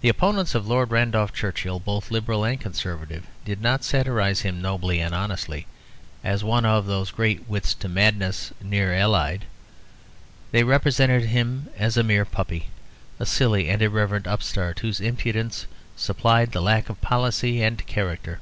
[0.00, 5.00] The opponents of Lord Randolph Churchill, both Liberal and Conservative, did not satirise him nobly
[5.00, 5.66] and honestly,
[6.24, 9.44] as one of those great wits to madness near allied.
[10.50, 12.68] They represented him as a mere puppy,
[13.18, 18.40] a silly and irreverent upstart whose impudence supplied the lack of policy and character.